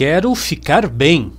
[0.00, 1.30] Quero ficar bem,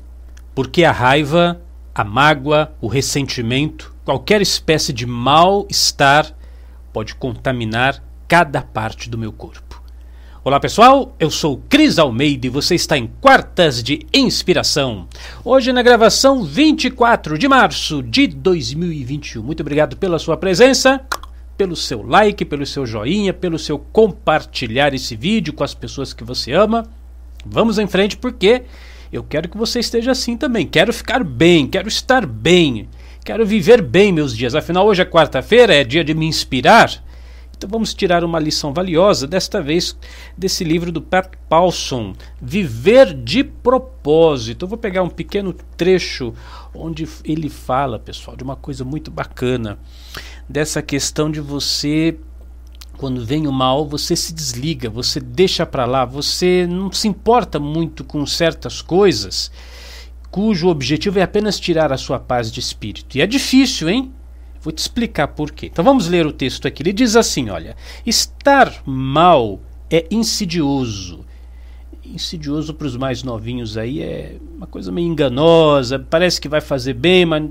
[0.53, 1.59] porque a raiva,
[1.95, 6.31] a mágoa, o ressentimento, qualquer espécie de mal-estar
[6.93, 9.70] pode contaminar cada parte do meu corpo.
[10.43, 15.07] Olá pessoal, eu sou Cris Almeida e você está em Quartas de Inspiração.
[15.45, 19.43] Hoje na gravação 24 de março de 2021.
[19.43, 20.99] Muito obrigado pela sua presença,
[21.55, 26.23] pelo seu like, pelo seu joinha, pelo seu compartilhar esse vídeo com as pessoas que
[26.23, 26.87] você ama.
[27.45, 28.63] Vamos em frente porque
[29.13, 30.65] eu quero que você esteja assim também.
[30.65, 32.89] Quero ficar bem, quero estar bem,
[33.23, 34.55] quero viver bem meus dias.
[34.55, 36.99] Afinal, hoje é quarta-feira, é dia de me inspirar.
[37.61, 39.95] Então vamos tirar uma lição valiosa, desta vez
[40.35, 44.65] desse livro do Pat Paulson, Viver de Propósito.
[44.65, 46.33] Eu vou pegar um pequeno trecho
[46.73, 49.77] onde ele fala, pessoal, de uma coisa muito bacana,
[50.49, 52.17] dessa questão de você
[52.97, 57.59] quando vem o mal, você se desliga, você deixa para lá, você não se importa
[57.59, 59.51] muito com certas coisas,
[60.31, 63.19] cujo objetivo é apenas tirar a sua paz de espírito.
[63.19, 64.11] E é difícil, hein?
[64.61, 65.67] Vou te explicar por quê.
[65.67, 66.83] Então vamos ler o texto aqui.
[66.83, 69.59] Ele diz assim: olha, estar mal
[69.89, 71.25] é insidioso
[72.13, 76.93] insidioso para os mais novinhos aí, é uma coisa meio enganosa, parece que vai fazer
[76.93, 77.49] bem, mas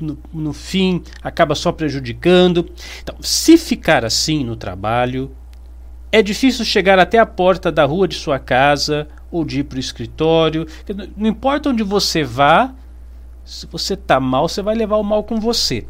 [0.00, 2.68] no, no fim acaba só prejudicando.
[3.02, 5.30] Então, se ficar assim no trabalho,
[6.10, 9.76] é difícil chegar até a porta da rua de sua casa ou de ir para
[9.76, 10.66] o escritório.
[11.16, 12.74] Não importa onde você vá,
[13.44, 15.86] se você está mal, você vai levar o mal com você.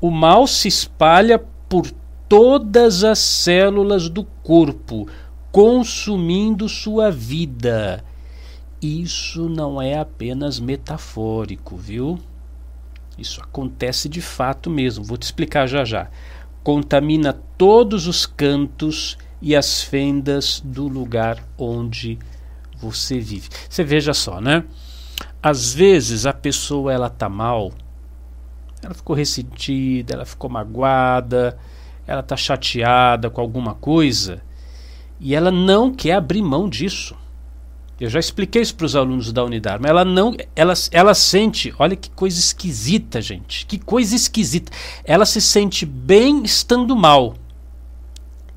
[0.00, 1.90] O mal se espalha por
[2.28, 5.06] todas as células do corpo
[5.56, 8.04] consumindo sua vida.
[8.82, 12.18] Isso não é apenas metafórico, viu?
[13.16, 15.02] Isso acontece de fato mesmo.
[15.02, 16.10] Vou te explicar já já.
[16.62, 22.18] Contamina todos os cantos e as fendas do lugar onde
[22.76, 23.48] você vive.
[23.68, 24.62] Você veja só, né?
[25.42, 27.72] Às vezes a pessoa ela tá mal,
[28.82, 31.58] ela ficou ressentida, ela ficou magoada,
[32.06, 34.42] ela tá chateada com alguma coisa
[35.18, 37.16] e ela não quer abrir mão disso.
[37.98, 41.74] Eu já expliquei isso para os alunos da unidade, mas ela não, ela, ela sente,
[41.78, 44.70] olha que coisa esquisita, gente, que coisa esquisita.
[45.02, 47.34] Ela se sente bem estando mal.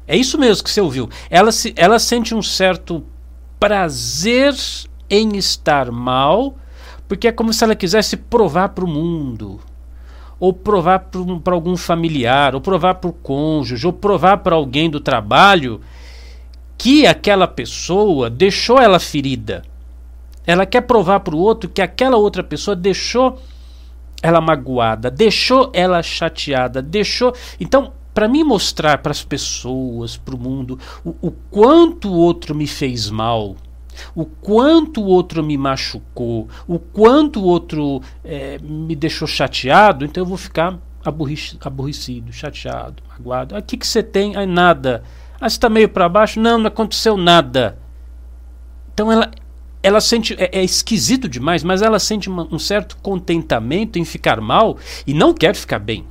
[0.05, 1.09] É isso mesmo que você ouviu.
[1.29, 3.01] Ela, se, ela sente um certo
[3.57, 4.53] prazer
[5.09, 6.55] em estar mal,
[7.07, 9.61] porque é como se ela quisesse provar para o mundo,
[10.39, 11.09] ou provar
[11.43, 15.81] para algum familiar, ou provar para o cônjuge, ou provar para alguém do trabalho
[16.77, 19.63] que aquela pessoa deixou ela ferida.
[20.47, 23.37] Ela quer provar para o outro que aquela outra pessoa deixou
[24.21, 27.33] ela magoada, deixou ela chateada, deixou.
[27.59, 32.67] Então, para mim mostrar para as pessoas, para o mundo, o quanto o outro me
[32.67, 33.55] fez mal,
[34.15, 40.23] o quanto o outro me machucou, o quanto o outro é, me deixou chateado, então
[40.23, 43.55] eu vou ficar aborrecido, chateado, magoado.
[43.55, 44.35] O que, que você tem?
[44.35, 45.03] Aí nada.
[45.39, 46.39] Ah, está meio para baixo?
[46.39, 47.77] Não, não aconteceu nada.
[48.93, 49.31] Então ela,
[49.81, 50.35] ela sente.
[50.37, 54.77] É, é esquisito demais, mas ela sente uma, um certo contentamento em ficar mal
[55.07, 56.05] e não quer ficar bem.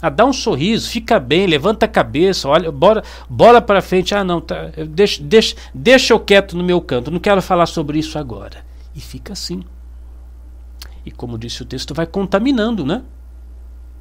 [0.00, 4.14] Ah, dá um sorriso, fica bem, levanta a cabeça, olha, bora, bora para frente.
[4.14, 7.98] Ah, não, tá, deixa, deixa, deixa eu quieto no meu canto, não quero falar sobre
[7.98, 8.64] isso agora.
[8.94, 9.64] E fica assim.
[11.04, 13.02] E como disse o texto, vai contaminando, né?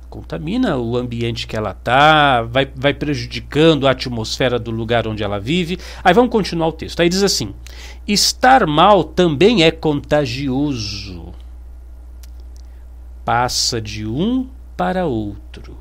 [0.10, 5.40] contamina o ambiente que ela está, vai, vai prejudicando a atmosfera do lugar onde ela
[5.40, 5.78] vive.
[6.04, 7.00] Aí vamos continuar o texto.
[7.00, 7.54] Aí diz assim:
[8.08, 11.34] estar mal também é contagioso.
[13.24, 15.78] Passa de um para outro.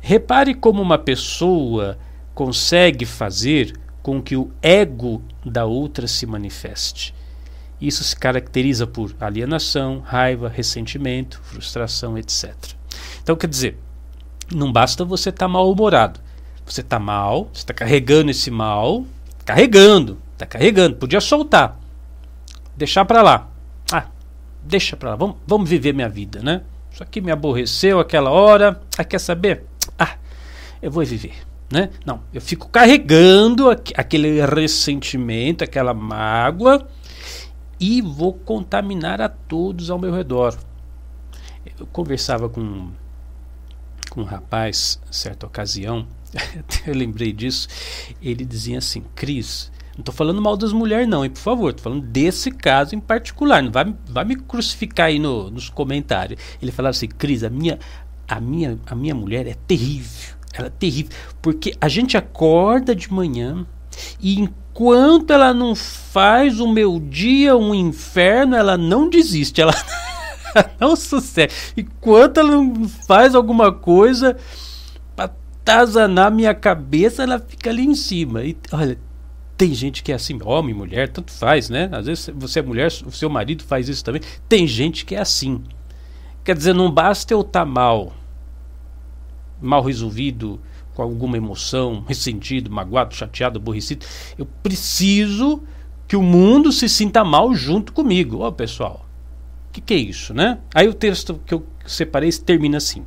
[0.00, 1.98] Repare como uma pessoa
[2.34, 7.14] consegue fazer com que o ego da outra se manifeste.
[7.80, 12.54] Isso se caracteriza por alienação, raiva, ressentimento, frustração, etc.
[13.22, 13.78] Então, quer dizer,
[14.52, 16.20] não basta você estar tá mal-humorado.
[16.66, 19.04] Você está mal, você está carregando esse mal,
[19.44, 21.80] carregando, está carregando, podia soltar,
[22.76, 23.48] deixar para lá.
[23.90, 24.06] Ah,
[24.62, 26.62] deixa para lá, vamos, vamos viver minha vida, né?
[26.92, 28.80] Isso aqui me aborreceu aquela hora.
[28.96, 29.64] Ah, quer saber?
[29.98, 30.16] Ah,
[30.82, 31.34] eu vou viver.
[31.72, 31.90] Né?
[32.04, 36.88] Não, eu fico carregando aquele ressentimento, aquela mágoa
[37.78, 40.56] e vou contaminar a todos ao meu redor.
[41.78, 42.90] Eu conversava com
[44.10, 46.04] com um rapaz, certa ocasião,
[46.84, 47.68] eu lembrei disso,
[48.20, 51.84] ele dizia assim, Cris, não estou falando mal das mulheres não, hein, por favor, estou
[51.84, 56.40] falando desse caso em particular, não vai, vai me crucificar aí no, nos comentários.
[56.60, 57.78] Ele falava assim, Cris, a minha,
[58.36, 60.34] a minha, a minha mulher é terrível.
[60.52, 61.12] Ela é terrível.
[61.42, 63.66] Porque a gente acorda de manhã
[64.20, 69.60] e enquanto ela não faz o meu dia um inferno, ela não desiste.
[69.60, 69.74] Ela
[70.78, 71.52] não sucede.
[71.76, 74.36] Enquanto ela não faz alguma coisa
[75.16, 75.32] para
[75.64, 78.44] tazanar minha cabeça, ela fica ali em cima.
[78.44, 78.98] E olha,
[79.56, 81.88] tem gente que é assim, homem, mulher, tanto faz, né?
[81.92, 84.22] Às vezes você é mulher, o seu marido faz isso também.
[84.48, 85.62] Tem gente que é assim.
[86.42, 88.12] Quer dizer, não basta eu estar tá mal,
[89.60, 90.60] mal resolvido,
[90.94, 94.06] com alguma emoção, ressentido, magoado, chateado, aborrecido.
[94.36, 95.62] Eu preciso
[96.06, 98.38] que o mundo se sinta mal junto comigo.
[98.40, 99.06] Ó, oh, pessoal,
[99.68, 100.58] o que, que é isso, né?
[100.74, 103.04] Aí o texto que eu separei termina assim.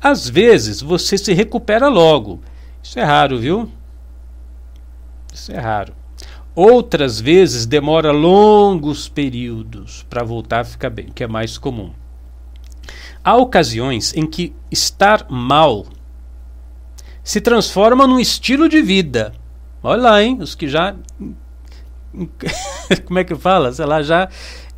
[0.00, 2.40] Às vezes você se recupera logo.
[2.82, 3.70] Isso é raro, viu?
[5.32, 5.94] Isso é raro.
[6.54, 11.92] Outras vezes demora longos períodos para voltar a ficar bem, que é mais comum.
[13.26, 15.84] Há ocasiões em que estar mal
[17.24, 19.32] se transforma num estilo de vida.
[19.82, 20.38] Olha lá, hein?
[20.40, 20.94] Os que já.
[23.04, 23.72] Como é que fala?
[23.72, 24.28] Sei lá, já.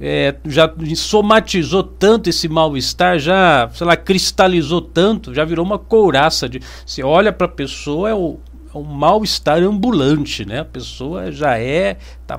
[0.00, 6.48] É, já somatizou tanto esse mal-estar, já, sei lá, cristalizou tanto, já virou uma couraça
[6.48, 6.62] de.
[6.86, 8.38] Você olha para a pessoa, é o,
[8.78, 10.60] um mal-estar ambulante, né?
[10.60, 12.38] A pessoa já é tá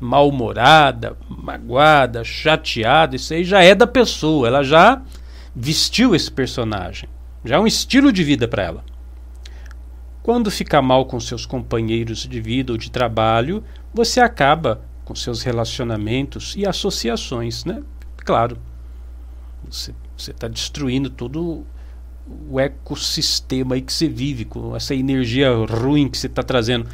[0.00, 5.02] mal-humorada, magoada, chateada, isso aí já é da pessoa, ela já
[5.54, 7.08] vestiu esse personagem,
[7.44, 8.84] já é um estilo de vida para ela.
[10.22, 15.42] Quando fica mal com seus companheiros de vida ou de trabalho, você acaba com seus
[15.42, 17.82] relacionamentos e associações, né?
[18.18, 18.56] Claro,
[19.68, 21.66] você está destruindo todo
[22.48, 26.88] o ecossistema aí que você vive, com essa energia ruim que você está trazendo.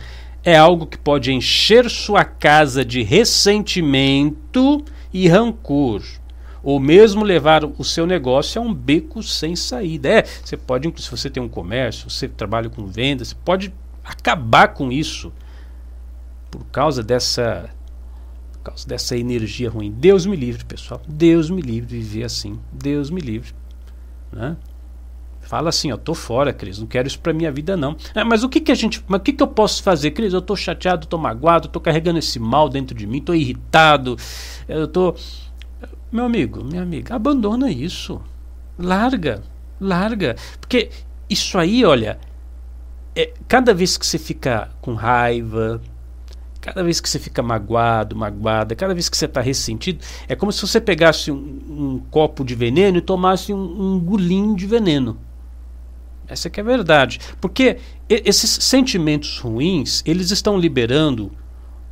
[0.44, 6.02] É algo que pode encher sua casa de ressentimento e rancor
[6.62, 10.08] ou mesmo levar o seu negócio a um beco sem saída.
[10.08, 13.72] É, você pode, se você tem um comércio, você trabalha com vendas, você pode
[14.04, 15.32] acabar com isso
[16.50, 17.70] por causa dessa
[18.52, 19.90] por causa dessa energia ruim.
[19.90, 21.00] Deus me livre, pessoal.
[21.08, 22.58] Deus me livre de viver assim.
[22.72, 23.54] Deus me livre,
[24.32, 24.56] né?
[25.48, 27.96] Fala assim, ó, tô fora, Cris, não quero isso para minha vida não.
[28.14, 30.34] É, mas o que que a gente, mas o que que eu posso fazer, Cris?
[30.34, 34.14] Eu tô chateado, tô magoado, tô carregando esse mal dentro de mim, tô irritado,
[34.68, 35.14] eu tô
[36.12, 38.20] meu amigo, minha amiga, abandona isso.
[38.78, 39.42] Larga,
[39.80, 40.36] larga.
[40.60, 40.90] Porque
[41.30, 42.18] isso aí, olha,
[43.16, 45.80] é, cada vez que você fica com raiva,
[46.60, 50.52] cada vez que você fica magoado, magoada, cada vez que você está ressentido, é como
[50.52, 55.16] se você pegasse um, um, copo de veneno e tomasse um, um de veneno.
[56.28, 57.18] Essa que é a verdade.
[57.40, 57.78] Porque
[58.08, 61.32] esses sentimentos ruins, eles estão liberando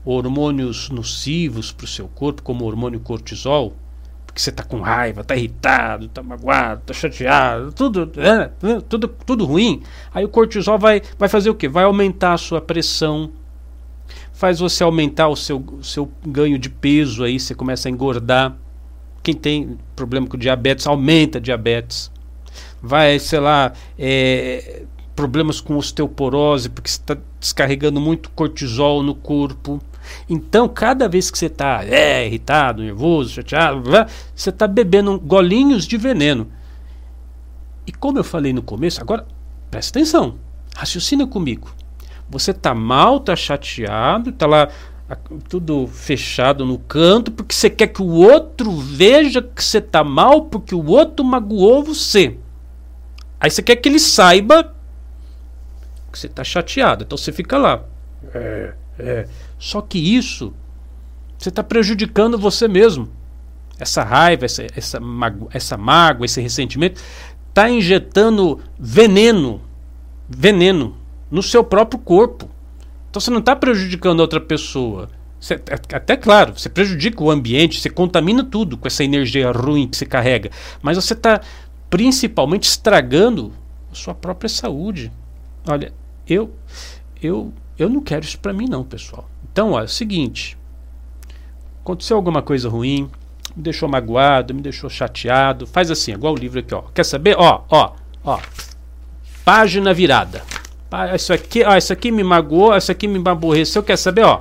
[0.05, 3.75] hormônios nocivos para o seu corpo, como o hormônio cortisol,
[4.25, 8.51] porque você está com raiva, está irritado, está magoado, está chateado, tudo, é,
[8.89, 9.83] tudo, tudo ruim.
[10.15, 11.69] Aí o cortisol vai, vai fazer o quê?
[11.69, 13.33] Vai aumentar a sua pressão,
[14.33, 18.55] faz você aumentar o seu, seu ganho de peso, aí você começa a engordar.
[19.23, 22.13] Quem tem problema com diabetes, aumenta diabetes.
[22.83, 24.85] Vai, sei lá, é,
[25.17, 29.81] problemas com osteoporose, porque você está descarregando muito cortisol no corpo.
[30.29, 33.83] Então, cada vez que você está é, irritado, nervoso, chateado,
[34.35, 36.49] você está bebendo golinhos de veneno.
[37.87, 39.27] E como eu falei no começo, agora
[39.71, 40.37] presta atenção,
[40.77, 41.71] raciocina comigo.
[42.29, 44.69] Você está mal, está chateado, está lá
[45.49, 50.43] tudo fechado no canto, porque você quer que o outro veja que você está mal,
[50.43, 52.37] porque o outro magoou você.
[53.41, 54.75] Aí você quer que ele saiba
[56.11, 57.05] que você está chateado.
[57.05, 57.85] Então você fica lá.
[58.35, 59.29] É, é.
[59.59, 60.55] Só que isso
[61.39, 63.09] você está prejudicando você mesmo.
[63.79, 67.01] Essa raiva, essa, essa, mago, essa mágoa, esse ressentimento
[67.49, 69.61] está injetando veneno,
[70.29, 70.97] veneno
[71.31, 72.49] no seu próprio corpo.
[73.11, 75.11] Então você não está prejudicando outra pessoa.
[75.39, 79.87] Você, é, até claro, você prejudica o ambiente, você contamina tudo com essa energia ruim
[79.87, 80.51] que você carrega.
[80.81, 81.41] Mas você está
[81.91, 83.53] principalmente estragando
[83.91, 85.13] a sua própria saúde.
[85.67, 85.93] Olha,
[86.29, 86.51] eu,
[87.23, 89.29] eu, eu não quero isso para mim não, pessoal.
[89.51, 90.57] Então, ó, é o seguinte:
[91.81, 93.11] aconteceu alguma coisa ruim,
[93.55, 96.83] me deixou magoado, me deixou chateado, faz assim, igual o livro aqui, ó.
[96.95, 97.37] Quer saber?
[97.39, 97.93] Ó, ó,
[98.25, 98.41] ó.
[99.45, 100.43] Página virada.
[101.15, 104.41] Isso aqui, ó, isso aqui me magoou, isso aqui me aborreceu, quer saber, ó?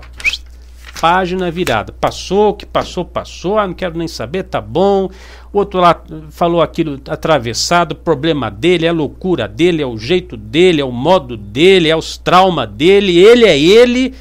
[1.00, 1.92] Página virada.
[1.92, 5.10] Passou, que passou, passou, ah, não quero nem saber, tá bom.
[5.52, 10.38] O outro lá falou aquilo atravessado, problema dele, é a loucura dele, é o jeito
[10.38, 14.14] dele, é o modo dele, é os traumas dele, ele é ele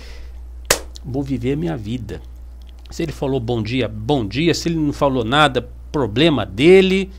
[1.04, 2.20] vou viver minha vida.
[2.90, 4.54] Se ele falou bom dia, bom dia.
[4.54, 7.10] Se ele não falou nada, problema dele.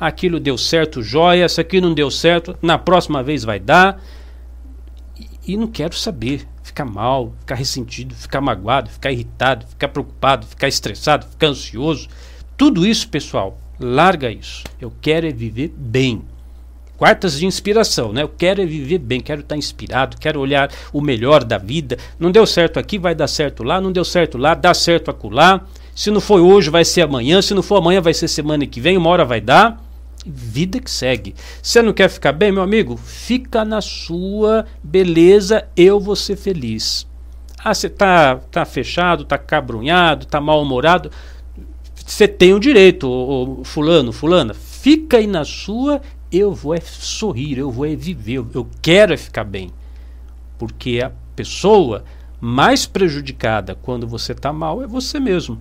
[0.00, 4.02] aquilo deu certo, joia, isso aqui não deu certo, na próxima vez vai dar.
[5.46, 10.66] E não quero saber, ficar mal, ficar ressentido, ficar magoado, ficar irritado, ficar preocupado, ficar
[10.66, 12.08] estressado, ficar ansioso.
[12.56, 14.64] Tudo isso, pessoal, larga isso.
[14.80, 16.22] Eu quero é viver bem.
[16.96, 18.22] Quartas de inspiração, né?
[18.22, 21.96] Eu quero é viver bem, quero estar inspirado, quero olhar o melhor da vida.
[22.18, 25.60] Não deu certo aqui, vai dar certo lá, não deu certo lá, dá certo acolá.
[25.94, 27.40] Se não foi hoje, vai ser amanhã.
[27.40, 29.80] Se não for amanhã, vai ser semana que vem, uma hora vai dar.
[30.24, 31.34] Vida que segue.
[31.62, 32.96] Você não quer ficar bem, meu amigo?
[32.96, 37.06] Fica na sua beleza, eu vou ser feliz.
[37.62, 41.10] Ah, você tá, tá fechado, tá cabrunhado, tá mal-humorado.
[41.94, 44.54] Você tem o direito, ô, ô, fulano, fulana.
[44.54, 46.00] Fica aí na sua,
[46.30, 49.70] eu vou é sorrir, eu vou é viver, eu, eu quero é ficar bem.
[50.58, 52.04] Porque a pessoa
[52.40, 55.60] mais prejudicada quando você está mal é você mesmo.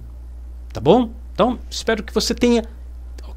[0.72, 1.12] Tá bom?
[1.34, 2.64] Então, espero que você tenha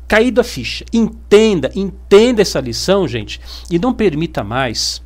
[0.06, 0.84] caído a ficha.
[0.92, 5.02] Entenda, entenda essa lição, gente, e não permita mais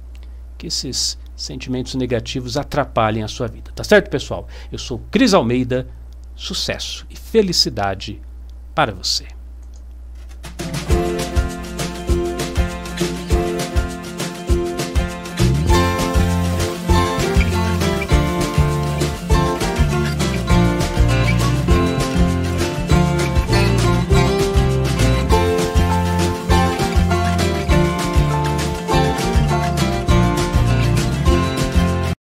[0.59, 3.73] que esses sentimentos negativos atrapalhem a sua vida.
[3.75, 4.47] Tá certo, pessoal?
[4.71, 5.89] Eu sou Cris Almeida.
[6.35, 8.21] Sucesso e felicidade
[8.75, 9.27] para você.